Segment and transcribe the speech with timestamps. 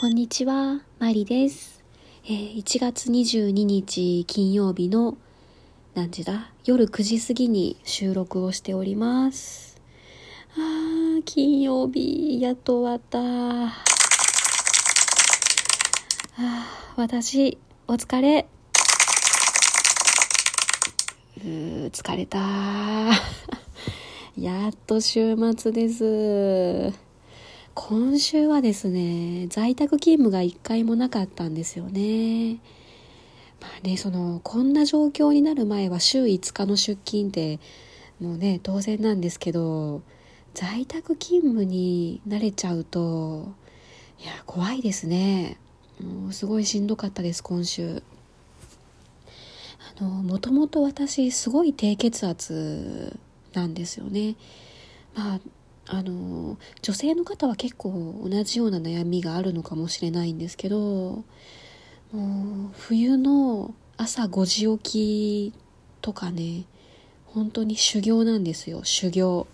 [0.00, 1.84] こんにちは、マリです。
[2.24, 5.18] えー1月22日金曜日の
[5.94, 9.78] 何時だ夜9時過ぎに収録をしております。
[10.56, 13.18] あー、金曜日、やっと終わった。
[13.18, 18.48] あー私、お疲れ。
[21.44, 22.38] うー、疲れた。
[24.38, 27.09] やっと週末です。
[27.74, 32.58] 今週はですね在宅勤務が一回もなかったんですよね。
[33.60, 37.60] まあねそのこんな状況になる前は週5日の出勤って
[38.20, 40.02] もうね当然なんですけど
[40.54, 43.52] 在宅勤務に慣れちゃうと
[44.18, 45.56] いや怖いですね。
[46.00, 48.02] もうすごいしんどかったです今週。
[49.98, 53.16] あのもともと私すごい低血圧
[53.52, 54.34] なんですよね。
[55.14, 55.40] まあ
[55.86, 61.24] あの女性の方は結構同じような悩みがあるのかもしれないんですけども
[62.12, 65.54] う冬の朝5時起き
[66.00, 66.64] とかね
[67.26, 69.46] 本当に修行なんですよ修行。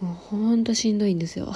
[0.00, 1.54] もう本当しんどいんですよ。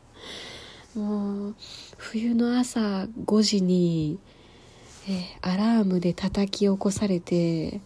[0.96, 1.54] もう
[1.98, 4.18] 冬の朝5時に
[5.08, 7.80] えアラームで叩き起こされて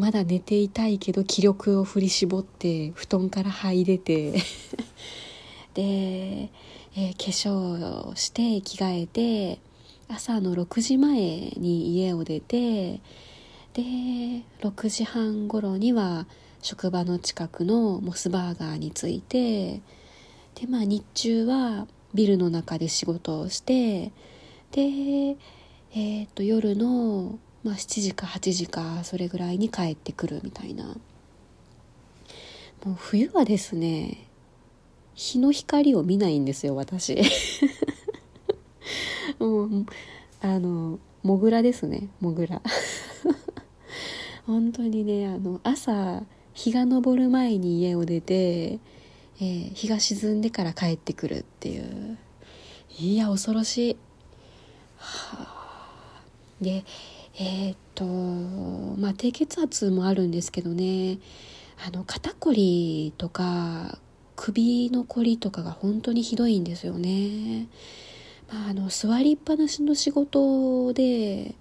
[0.00, 4.32] まだ寝ていたいけど気力を振り絞って布団から這い出て。
[5.74, 9.60] で、えー化粧をして着替えて
[10.08, 11.16] 朝の6時前
[11.56, 13.00] に家を出て
[13.74, 16.26] で6時半頃には
[16.62, 19.80] 職場の近くのモスバーガーに着いて
[20.56, 24.10] でまあ日中はビルの中で仕事をして
[24.72, 25.36] で
[25.92, 30.96] えー、と夜のまあ、7時か8時かそれぐらいに帰ってくるみたいな。
[32.84, 34.26] もう冬はですね
[35.14, 37.20] 日の光を見ないんですよ私。
[39.38, 39.86] もう
[40.40, 42.62] あのモグラですねモグラ。
[44.46, 46.22] 本当にねあの朝
[46.54, 52.18] 日が昇る前に家を出て、えー日が沈んでから帰ってくるっていう。
[52.98, 53.96] いや恐ろしい。
[54.96, 55.50] はあ。
[56.60, 56.84] で
[57.40, 61.18] えーっとまあ低血圧もあるんですけどね。
[61.82, 63.98] あの肩こりとか
[64.36, 67.68] 首のこりとかが本当にひどいんですよね、
[68.52, 71.54] まあ、あの座りっぱなしの仕事で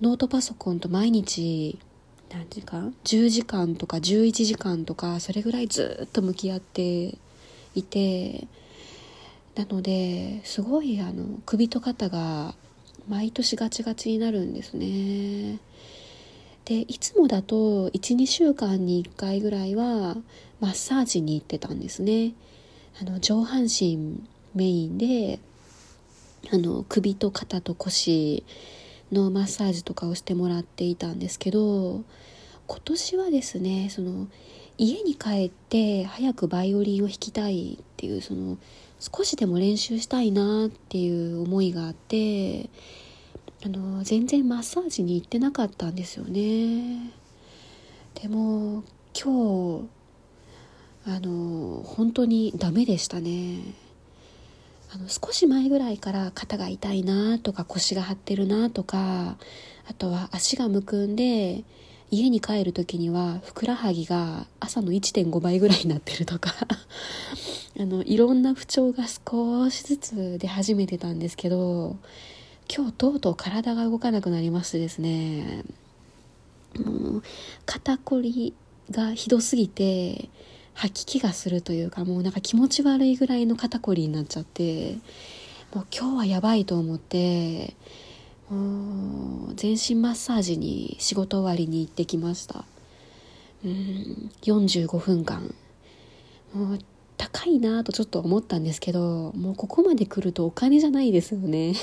[0.00, 1.78] ノートパソコンと毎日
[2.28, 7.16] 何時間10時間とか11時間とかそれぐらいずっと向き合って
[7.76, 8.48] いて
[9.54, 12.56] なのですごいあの首と肩が
[13.08, 15.58] 毎年ガチガチになるんですね。
[16.64, 20.16] でいつもだと12週間に1回ぐらいは
[20.58, 22.34] マッサージに行ってたんですね。
[23.00, 24.20] あの上半身
[24.54, 25.38] メインで
[26.52, 28.44] あの首と肩と腰
[29.12, 32.02] のマッサージとかをしてもらっていたんですけど
[32.66, 34.26] 今年はですねその
[34.78, 38.58] 家に帰って早くバイオリンを弾きたいっていうその
[38.98, 42.70] 少しでも練習したいなっていう思いがあって
[43.64, 47.12] あの全然マッサージに行ってなかったんですよね。
[48.14, 48.84] でも
[49.14, 49.88] 今日
[51.06, 53.60] あの本当にダメでしたね。
[54.94, 59.36] あの少し前ぐらいから肩が痛いなとか腰が張ってるなとか
[59.88, 61.64] あとは足がむくんで
[62.18, 66.54] 家に帰る時にはふくらはぎが朝の1.5倍ぐらいになってるとか
[67.78, 71.96] あのいろんな不調が少しずつ出始めてたんですけど
[72.74, 75.64] 今日とうとう体が動かなくなりましてですね
[76.84, 77.22] もう
[77.64, 78.54] 肩こり
[78.90, 80.30] がひどすぎて
[80.74, 84.98] 吐き気がするというかもうなんか気持ち悪いぐらいの肩こりになっちゃって
[85.74, 87.74] もう今日はやばいと思って
[88.48, 92.64] 全身マッサージに仕事終わりに行ってきました。
[93.64, 94.30] うん。
[94.42, 95.54] 45分間。
[96.54, 96.78] もう
[97.16, 101.74] 高いなとちょっと思ったんですけどもうここまで来るとお金じゃないですよね。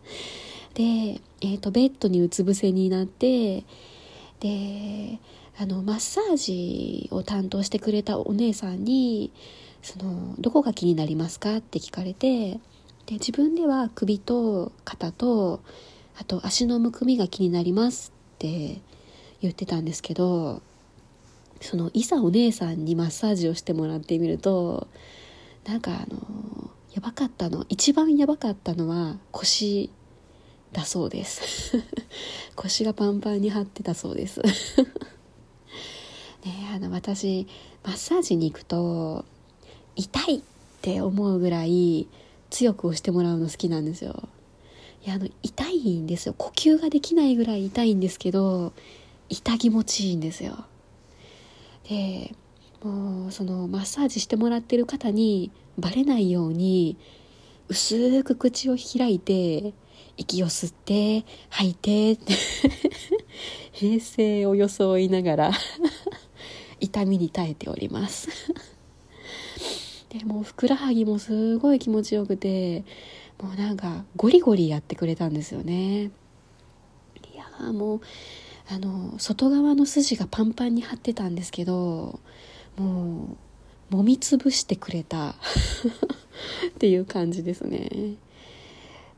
[0.74, 3.64] で、えー、とベッドにうつ伏せになって
[4.40, 5.20] で
[5.56, 9.30] あのマッサージを担当してくれたお姉さんに
[9.82, 12.58] その「どこが気になりますか?」って聞かれて
[13.06, 15.60] で自分では首と肩と
[16.16, 18.80] あと足のむくみが気になりますって
[19.40, 20.62] 言ってたんですけど
[21.60, 24.86] そのいざお姉さんにマッサージをしてもらってみると
[25.66, 29.90] なんかあのやばかったの一番やばかったのは腰
[30.72, 31.82] だそうです。
[32.56, 34.40] 腰がパンパンに張ってたそうです。
[36.44, 37.46] ねあの私
[37.84, 39.24] マッサージに行くと
[39.96, 40.42] 痛いっ
[40.84, 42.06] って思うぐらい
[42.54, 44.28] 強く押してもらうの好きなんですよ。
[45.04, 46.34] いやあの痛いんですよ。
[46.38, 48.72] 呼吸ができないぐらい痛いんですけど
[49.28, 50.64] 痛気持ちいいんですよ。
[51.88, 52.32] で
[52.84, 56.96] もうそのマッサージしてもらってる方にバレないように
[57.68, 59.74] 薄く口を開いて
[60.16, 62.34] 息を吸って吐いてって
[63.72, 65.52] 平静を装いながら
[66.78, 68.28] 痛みに耐えております。
[70.18, 72.84] でもふくらはぎもすごい気持ちよくて
[73.42, 76.04] もうなんかゴリゴリやってくれたんですよね。
[76.04, 76.10] い
[77.36, 78.00] やもう
[78.68, 82.20] あの外側の筋がパンパンに張ってたんですけど
[82.76, 83.36] も
[83.90, 85.34] う揉みつぶしてくれた。
[86.68, 88.14] っていう感じですね。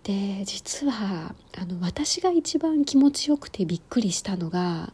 [0.02, 4.92] で実はあの私が一番気持ちよくてびっくりしたのが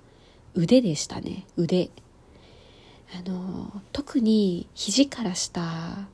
[0.55, 1.47] 腕でしたね。
[1.57, 1.91] 腕。
[3.15, 6.09] あの特に肘から下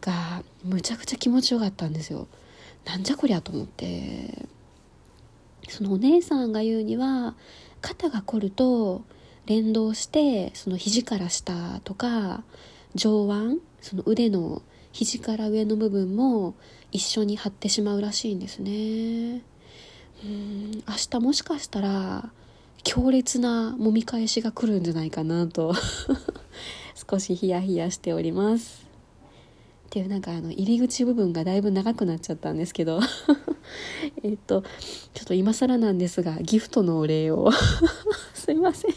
[0.00, 2.26] がむちゃくちゃ気持ちよかったんですよ。
[2.84, 4.46] なんじゃこりゃと思って。
[5.68, 7.34] そのお姉さんが言うには
[7.80, 9.02] 肩が凝ると
[9.46, 12.42] 連動してその肘から下とか
[12.94, 16.54] 上腕その腕の肘から上の部分も
[16.90, 19.42] 一緒に張ってしまうらしいんですね。
[20.24, 22.30] うん明日もしかしたら
[22.82, 25.74] 強烈な揉み返しが来るんじゃないかなと。
[27.10, 28.86] 少しヒヤヒヤしております。
[29.86, 33.00] っていうなんかあの入り口部分がだいぶ長くなっちゃったんですけど。
[34.22, 34.62] えっと
[35.14, 37.50] ちょっと今更なんですがギフトのお礼を。
[38.34, 38.94] すいません。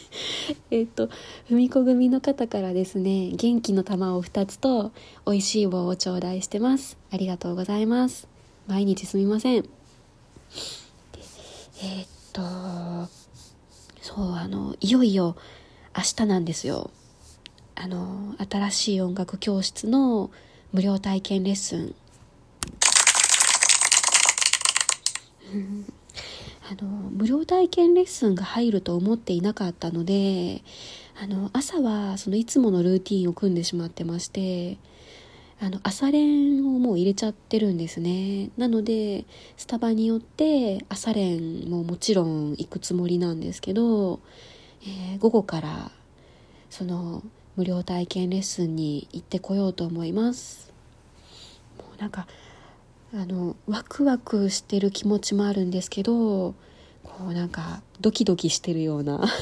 [0.69, 1.09] えっと
[1.49, 4.91] 文子組の方からですね元気の玉を2つと
[5.25, 6.97] 美味しい棒を頂戴してます。
[7.11, 8.27] ありがとうございます。
[8.67, 9.65] 毎日すみません。
[11.81, 13.22] えっと
[14.15, 15.35] そうあのいよいよ
[15.97, 16.91] 明日なんですよ。
[17.73, 20.29] あの新しい音楽教室の
[20.71, 21.95] 無料体験レッスン、
[26.71, 30.63] あの無料体験レッスンが入ると思っていなかったので
[31.19, 34.77] あの朝はそのいつものルーティンを組んでしまってまして
[35.59, 38.49] あの朝練をもう入れちゃってるんですね。
[38.57, 44.19] なのでスタバによって朝練ももちろん行くつもりなんですけど、
[44.81, 45.91] えー、午後から
[46.69, 47.23] その
[47.55, 50.73] 無料体験レッスンに行ってこようと思います。
[51.77, 52.27] もうなんか
[53.13, 56.55] あのワクワクしてる気持ちもあるんですけど
[57.03, 59.23] こうなんかドキドキしてるような。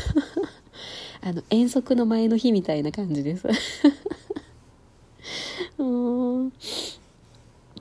[1.23, 3.47] あの遠足の前の日みたいな感じです。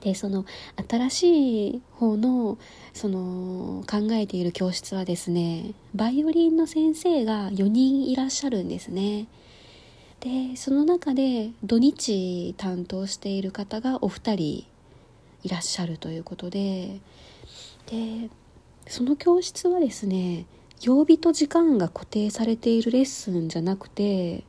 [0.01, 0.45] でその
[0.89, 2.57] 新しい方の
[2.93, 9.27] その考えている教室はですねバイオリンの先生が4人いらっしゃるんですね。
[10.19, 14.65] でその中で土日担当している方がお二人
[15.43, 16.99] いらっしゃるということで
[17.87, 18.29] で
[18.87, 20.45] その教室はですね
[20.81, 24.43] 曜日と時間が固定されているレッスンじゃなくて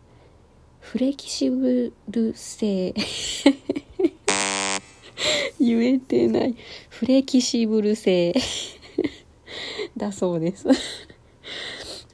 [0.83, 2.93] フレキシブル性。
[5.59, 6.55] 言えてない。
[6.91, 8.35] フレキシブル性。
[9.97, 10.69] だそうです。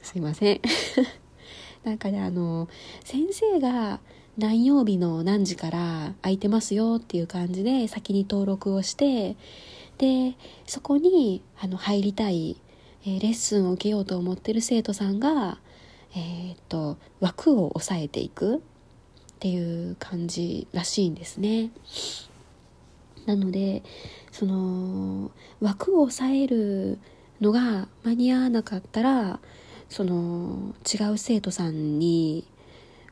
[0.01, 0.61] すいません。
[1.83, 2.69] なんかねあの
[3.03, 3.99] 先生が
[4.37, 9.35] 何曜日の何時から空いてますよっていう感じで先に登録をして
[9.97, 12.55] でそこにあの入りたい、
[13.03, 15.59] えー、レッスンを受けようと思ってる生徒さんが、
[16.15, 18.59] えー、っと枠を押さえていくっ
[19.39, 21.71] ていう感じらしいんですね。
[23.25, 23.83] なので
[24.31, 26.97] その枠を押さえる
[27.41, 29.39] のが間に合わなかったら
[29.87, 32.45] その違う生徒さんに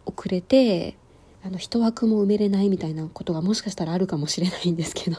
[0.05, 0.95] 遅れて
[1.43, 5.17] あの一枠も埋めれないみたいなことがもしかしたらあるかもしれないんですけど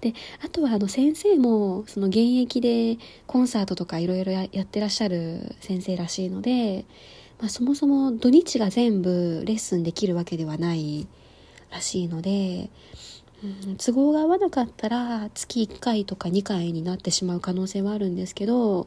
[0.00, 6.84] であとはあの先生もその現役でコンサートとかいろいろやってらっしゃる先生らしいので、
[7.40, 11.06] まあ、そもそも土日が全部レッスンできるわけではない
[11.70, 12.70] らしいので、
[13.42, 18.86] うん、都合が合わなかったら月1回とか2回になってしまう可能性はあるんですけど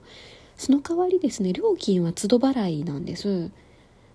[0.57, 3.49] その代わりですね料金は都度払いなんです。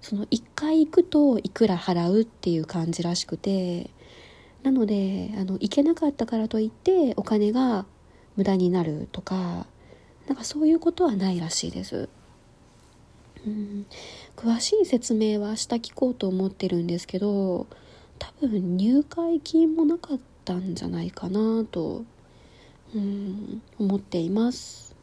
[0.04, 3.88] その1回行くといくら払うっていう感じらしくて
[4.64, 7.84] なのであの行けなかったからといってお金が
[8.34, 9.66] 無駄になるとか
[10.26, 12.08] なんかそういうことはないらしいです。
[13.46, 13.86] うん
[14.36, 17.66] 詳しい説明は明日聞こうと思ってるんですけど
[18.18, 22.04] 多分入会金もなかったんじゃないかなと
[22.94, 24.96] うん思っています。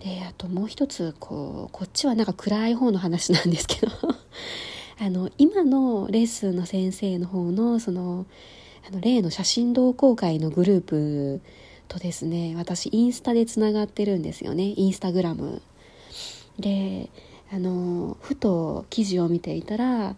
[0.00, 3.92] であともう一つこうこっちはなんか暗い方の話なんですけど
[5.04, 8.24] あの今のレッスンの先生の方のその
[8.88, 11.40] あの例の写真同好会のグループ
[11.88, 14.72] とですね私インスタでつながってるんですよね。
[14.76, 15.60] インスタグラム。
[16.60, 17.10] で
[17.50, 20.14] あのふと記事を見ていたら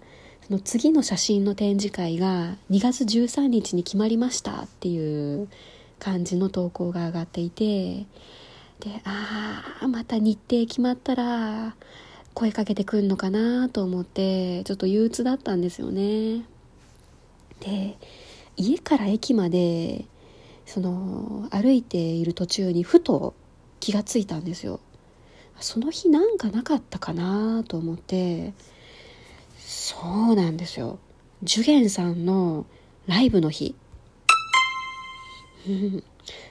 [0.46, 5.48] その次の写真の展示会が2月13日に決まりましたっていう
[5.98, 8.06] 感じの投稿が上がっていて
[8.80, 11.74] でああまた日程決まったら
[12.34, 16.42] 声かけてくんのかなと思ってちょっと憂鬱だったんですよね。
[17.60, 17.96] で
[18.56, 20.04] 家から駅まで
[20.66, 23.34] その歩いている途中にふと
[23.80, 24.80] 気がついたんですよ。
[25.60, 28.52] その日なんかなかったかなと思って
[29.58, 29.96] そ
[30.32, 30.98] うなんですよ。
[31.42, 32.66] ジュゲンさんの
[33.06, 33.74] ライブの日。
[35.66, 36.02] い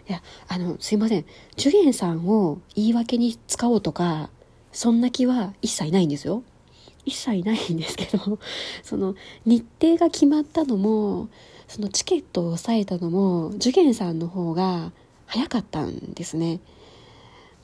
[0.07, 1.25] やあのすいません。
[1.57, 4.29] ジュゲンさんを言い訳に使おうとか
[4.73, 6.43] そんな気は一切ないんですよ。
[7.05, 8.39] 一切ないんですけど
[8.81, 9.15] その
[9.45, 11.27] 日程が決まったのも
[11.67, 14.91] そのチケットを抑えたのもジュゲンさんの方が
[15.25, 16.59] 早かったんですね。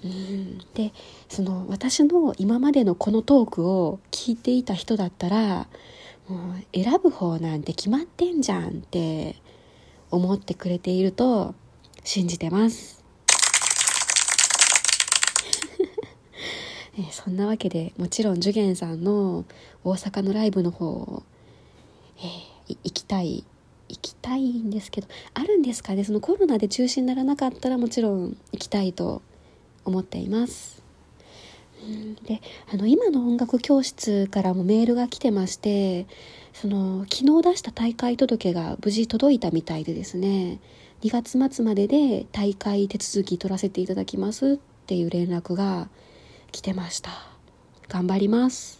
[0.03, 0.57] うん。
[0.73, 0.93] で
[1.27, 5.67] その私の今までのこのトークを聞いていた人だったら
[6.27, 9.35] もう選ぶ方なんて決まってんじゃんって
[10.11, 11.55] 思ってくれていると
[12.03, 12.98] 信じてます。
[16.99, 19.45] えそんなわけでもちろん受験さんの
[19.83, 21.23] 大阪のライブの方、
[22.17, 23.45] えー、行きたい
[23.87, 26.03] 行きたいんですけどあるんですかね？
[26.03, 29.21] そのコロナで中止にならなかったらもちろん行きたいと
[29.85, 30.83] 思っています。
[32.25, 32.41] で
[32.71, 36.07] あの今の音楽教室からもメールが来てまして
[36.53, 40.59] その昨日出した大会届が無事届いたみたいでですね
[41.03, 45.87] 2月末までで大会手続き取らせていただきますっていう連絡が
[46.51, 47.11] 来てました。
[47.87, 48.79] 頑張ります。